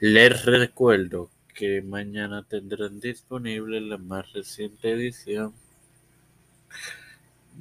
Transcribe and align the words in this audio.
Les 0.00 0.44
recuerdo 0.44 1.28
que 1.52 1.82
mañana 1.82 2.44
tendrán 2.44 3.00
disponible 3.00 3.80
la 3.80 3.98
más 3.98 4.32
reciente 4.32 4.92
edición 4.92 5.52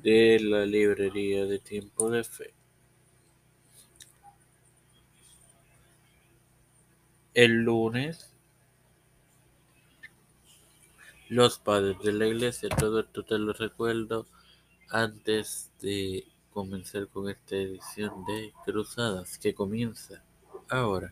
de 0.04 0.40
la 0.40 0.64
librería 0.68 1.48
de 1.48 1.58
Tiempo 1.58 2.12
de 2.12 2.24
Fe. 2.24 2.54
El 7.34 7.64
lunes, 7.64 8.32
los 11.30 11.58
padres 11.58 11.98
de 12.04 12.14
la 12.14 12.28
iglesia, 12.28 12.70
todo 12.70 13.00
esto 13.00 13.26
te 13.26 13.40
lo 13.40 13.52
recuerdo 13.54 14.28
antes 14.90 15.72
de 15.82 16.28
comenzar 16.52 17.08
con 17.08 17.32
esta 17.32 17.56
edición 17.56 18.24
de 18.26 18.54
Cruzadas 18.64 19.40
que 19.40 19.56
comienza 19.56 20.24
ahora. 20.70 21.12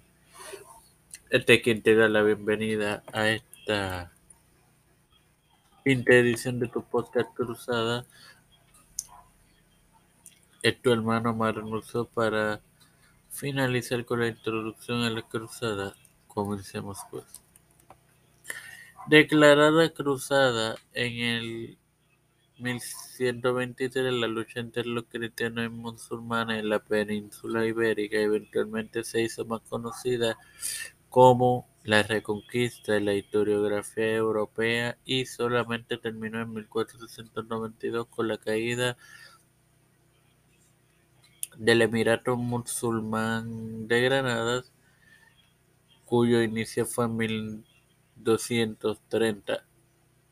Este 1.32 1.56
es 1.56 1.64
quien 1.64 1.82
te 1.82 1.96
da 1.96 2.08
la 2.08 2.22
bienvenida 2.22 3.02
a 3.12 3.30
esta 3.30 4.14
quinta 5.84 6.14
edición 6.14 6.60
de 6.60 6.68
tu 6.68 6.84
podcast 6.84 7.34
Cruzada. 7.34 8.06
Es 10.62 10.80
tu 10.84 10.92
hermano 10.92 11.34
Marnuso 11.34 12.06
para 12.06 12.62
finalizar 13.32 14.06
con 14.06 14.20
la 14.20 14.28
introducción 14.28 15.02
a 15.02 15.10
la 15.10 15.24
cruzada. 15.24 15.96
Comencemos 16.28 17.00
pues. 17.10 17.26
Declarada 19.08 19.90
cruzada 19.90 20.76
en 20.94 21.14
el 21.20 21.78
1123 22.60 24.14
la 24.14 24.28
lucha 24.28 24.60
entre 24.60 24.86
los 24.86 25.06
cristianos 25.06 25.66
y 25.66 25.70
musulmanes 25.70 26.60
en 26.60 26.70
la 26.70 26.80
península 26.80 27.66
ibérica 27.66 28.18
eventualmente 28.18 29.04
se 29.04 29.24
hizo 29.24 29.44
más 29.44 29.62
conocida 29.62 30.38
como 31.16 31.66
la 31.86 32.04
reconquista 32.04 32.92
de 32.92 33.00
la 33.00 33.14
historiografía 33.14 34.16
europea 34.16 34.98
y 35.06 35.26
solamente 35.26 35.98
terminó 35.98 36.42
en 36.42 36.54
1492 36.54 38.08
con 38.08 38.28
la 38.28 38.38
caída 38.38 38.98
del 41.56 41.84
Emirato 41.84 42.36
Musulmán 42.36 43.88
de 43.88 44.02
Granadas, 44.02 44.74
cuyo 46.04 46.42
inicio 46.42 46.86
fue 46.86 47.06
en 47.06 47.16
1230. 47.16 49.66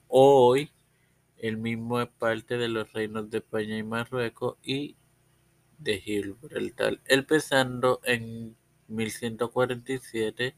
Hoy, 0.10 0.70
el 1.38 1.56
mismo 1.56 2.02
es 2.02 2.10
parte 2.10 2.58
de 2.58 2.68
los 2.68 2.92
reinos 2.92 3.30
de 3.30 3.38
España 3.38 3.78
y 3.78 3.84
Marruecos 3.84 4.58
y 4.62 4.98
de 5.78 6.02
Gibraltar. 6.02 7.00
Empezando 7.06 8.02
en 8.04 8.58
1147, 8.94 10.56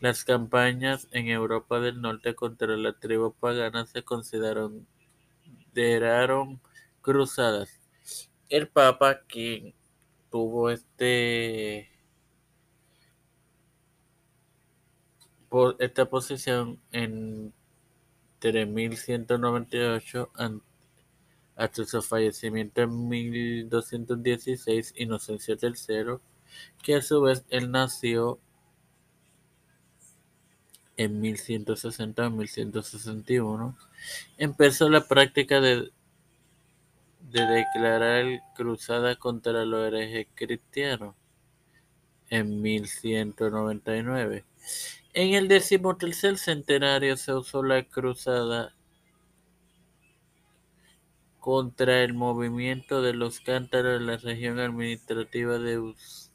las 0.00 0.24
campañas 0.24 1.08
en 1.12 1.28
Europa 1.28 1.80
del 1.80 2.00
Norte 2.00 2.34
contra 2.34 2.76
las 2.76 2.98
tribus 3.00 3.34
paganas 3.40 3.90
se 3.90 4.02
consideraron 4.02 4.86
cruzadas. 7.00 7.80
El 8.48 8.68
Papa, 8.68 9.20
quien 9.26 9.74
tuvo 10.30 10.70
este 10.70 11.90
esta 15.78 16.10
posición 16.10 16.80
entre 16.90 17.52
1198 18.66 20.32
hasta 21.54 21.84
su 21.84 22.02
fallecimiento 22.02 22.82
en 22.82 23.08
1216, 23.08 24.94
Inocencio 24.96 25.56
III, 25.60 26.18
que 26.82 26.96
a 26.96 27.02
su 27.02 27.20
vez 27.20 27.44
él 27.50 27.70
nació 27.70 28.38
en 30.96 31.20
1160 31.20 32.30
1161, 32.30 33.76
empezó 34.38 34.88
la 34.88 35.06
práctica 35.06 35.60
de, 35.60 35.90
de 37.20 37.46
declarar 37.46 38.42
cruzada 38.54 39.16
contra 39.16 39.64
los 39.64 39.86
herejes 39.86 40.28
cristianos 40.34 41.14
en 42.30 42.62
1199. 42.62 44.44
En 45.14 45.34
el 45.34 45.48
decimotercer 45.48 46.38
centenario 46.38 47.16
se 47.16 47.32
usó 47.32 47.62
la 47.62 47.84
cruzada 47.84 48.74
contra 51.38 52.02
el 52.02 52.14
movimiento 52.14 53.02
de 53.02 53.12
los 53.12 53.40
cántaros 53.40 54.00
en 54.00 54.06
la 54.06 54.16
región 54.16 54.58
administrativa 54.58 55.58
de 55.58 55.94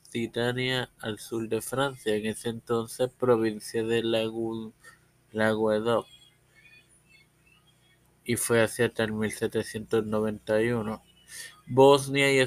Occitania 0.10 0.90
al 1.02 1.20
sur 1.20 1.48
de 1.48 1.62
Francia, 1.62 2.16
en 2.16 2.26
ese 2.26 2.50
entonces 2.50 3.12
provincia 3.14 3.84
de 3.84 4.02
Languedoc, 5.32 6.08
y 8.24 8.36
fue 8.36 8.64
hasta 8.64 9.04
el 9.04 9.14
1791. 9.14 11.04
Bosnia 11.68 12.34
y 12.34 12.44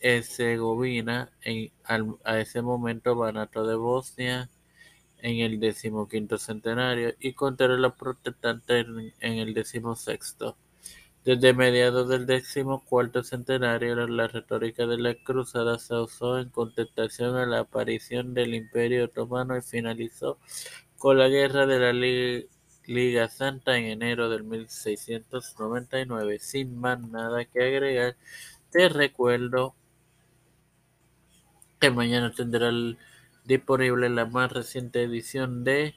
Herzegovina, 0.00 1.30
a 2.24 2.38
ese 2.38 2.62
momento 2.62 3.16
Banato 3.16 3.66
de 3.66 3.74
Bosnia, 3.74 4.48
en 5.18 5.40
el 5.40 5.60
decimoquinto 5.60 6.38
centenario, 6.38 7.14
y 7.20 7.34
contra 7.34 7.68
los 7.68 7.92
protestantes 7.96 8.86
en 9.20 9.38
el 9.38 9.52
decimosexto. 9.52 10.56
Desde 11.24 11.54
mediados 11.54 12.08
del 12.08 12.26
decimocuarto 12.26 13.22
centenario, 13.22 13.94
la 14.08 14.26
retórica 14.26 14.86
de 14.88 14.98
la 14.98 15.14
cruzada 15.14 15.78
se 15.78 15.94
usó 15.94 16.40
en 16.40 16.48
contestación 16.48 17.36
a 17.36 17.46
la 17.46 17.60
aparición 17.60 18.34
del 18.34 18.54
Imperio 18.54 19.04
Otomano 19.04 19.56
y 19.56 19.62
finalizó 19.62 20.38
con 20.98 21.18
la 21.18 21.28
Guerra 21.28 21.66
de 21.66 21.78
la 21.78 21.92
Liga 22.86 23.28
Santa 23.28 23.78
en 23.78 23.84
enero 23.84 24.30
del 24.30 24.42
1699. 24.42 26.40
Sin 26.40 26.76
más 26.80 26.98
nada 26.98 27.44
que 27.44 27.62
agregar, 27.62 28.16
te 28.72 28.88
recuerdo 28.88 29.76
que 31.78 31.92
mañana 31.92 32.32
tendrá 32.32 32.72
disponible 33.44 34.08
la 34.08 34.26
más 34.26 34.50
reciente 34.50 35.04
edición 35.04 35.62
de 35.62 35.94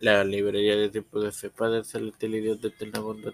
la 0.00 0.24
librería 0.24 0.76
de 0.76 0.90
tiempo 0.90 1.20
de 1.20 1.32
fe, 1.32 1.50
Padre 1.50 1.84
celestial 1.84 2.34
y 2.34 2.40
Dios 2.40 2.60
de 2.60 2.68
eterna 2.68 3.00
bondad 3.00 3.32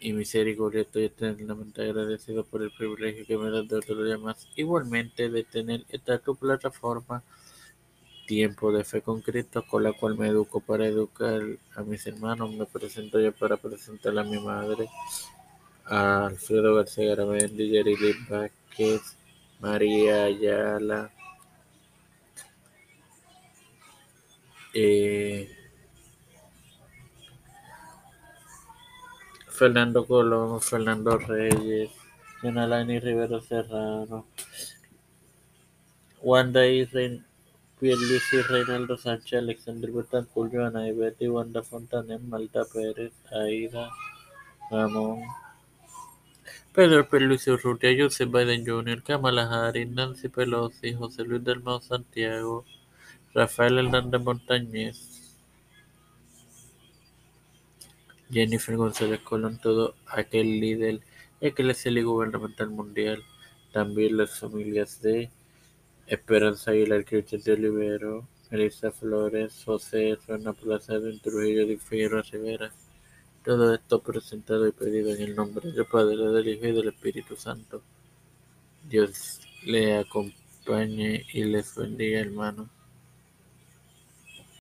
y 0.00 0.12
misericordia, 0.12 0.82
estoy 0.82 1.04
eternamente 1.04 1.82
agradecido 1.82 2.44
por 2.44 2.62
el 2.62 2.70
privilegio 2.70 3.26
que 3.26 3.36
me 3.36 3.50
das 3.50 3.68
de 3.68 3.76
otro 3.76 4.02
día 4.02 4.18
más. 4.18 4.48
Igualmente 4.56 5.28
de 5.28 5.44
tener 5.44 5.84
esta 5.90 6.18
tu 6.18 6.36
plataforma, 6.36 7.22
Tiempo 8.26 8.72
de 8.72 8.84
Fe 8.84 9.02
con 9.02 9.20
Cristo, 9.20 9.64
con 9.68 9.82
la 9.82 9.92
cual 9.92 10.16
me 10.16 10.28
educo 10.28 10.60
para 10.60 10.86
educar 10.86 11.42
a 11.74 11.82
mis 11.82 12.06
hermanos. 12.06 12.52
Me 12.54 12.64
presento 12.64 13.20
yo 13.20 13.32
para 13.32 13.56
presentar 13.56 14.16
a 14.18 14.24
mi 14.24 14.38
madre, 14.38 14.88
a 15.84 16.26
Alfredo 16.26 16.76
García 16.76 17.16
Garamendi, 17.16 17.68
Yerili 17.68 18.14
Vázquez, 18.28 19.16
María 19.60 20.24
Ayala. 20.24 21.10
Eh, 24.72 25.59
Fernando 29.60 30.06
Colón, 30.06 30.58
Fernando 30.62 31.18
Reyes, 31.18 31.90
Jonalani 32.40 32.98
Rivero 32.98 33.42
Serrano, 33.42 34.24
Wanda 36.22 36.66
y 36.66 36.86
Rein, 36.86 37.26
Pierluisi 37.78 38.40
Reinaldo 38.40 38.96
Sánchez, 38.96 39.40
Alexander 39.40 39.90
Betancourt, 39.90 40.50
Joana 40.50 40.90
Betty, 40.92 41.28
Wanda 41.28 41.62
Fontanet, 41.62 42.22
Malta 42.22 42.62
Pérez, 42.72 43.12
Aida, 43.32 43.90
Ramón, 44.70 45.24
Pedro 46.72 47.06
Pierluisi 47.06 47.50
Urrutia, 47.50 47.94
Joseph 47.94 48.30
Biden 48.30 48.64
Jr., 48.64 49.02
Kamala 49.02 49.44
Harris, 49.46 49.90
Nancy 49.90 50.30
Pelosi, 50.30 50.94
José 50.94 51.22
Luis 51.24 51.44
del 51.44 51.62
Mau 51.62 51.82
Santiago, 51.82 52.64
Rafael 53.34 53.76
Hernández 53.76 54.22
Montañez, 54.22 55.19
Jennifer 58.30 58.76
González 58.76 59.20
Colón, 59.20 59.58
todo 59.58 59.94
aquel 60.06 60.60
líder 60.60 61.00
eclesial 61.40 61.98
y 61.98 62.02
gubernamental 62.02 62.70
mundial, 62.70 63.22
también 63.72 64.16
las 64.16 64.38
familias 64.38 65.00
de 65.02 65.30
Esperanza 66.06 66.70
Aguilar, 66.70 67.04
Cristian 67.04 67.42
de 67.42 67.52
Olivero, 67.52 68.26
Elisa 68.50 68.90
Flores, 68.90 69.62
José 69.64 70.18
Rana 70.26 70.52
Plaza 70.52 70.98
de 70.98 71.18
Trujillo 71.18 71.66
de 71.66 71.78
Figueroa 71.78 72.22
Rivera. 72.22 72.72
Todo 73.44 73.72
esto 73.74 74.02
presentado 74.02 74.66
y 74.66 74.72
pedido 74.72 75.14
en 75.14 75.22
el 75.22 75.36
nombre 75.36 75.70
del 75.70 75.86
Padre, 75.86 76.16
del 76.16 76.48
Hijo 76.48 76.66
y 76.66 76.72
del 76.72 76.88
Espíritu 76.88 77.36
Santo. 77.36 77.80
Dios 78.88 79.40
le 79.64 79.98
acompañe 79.98 81.24
y 81.32 81.44
les 81.44 81.76
bendiga, 81.76 82.20
hermano. 82.20 82.68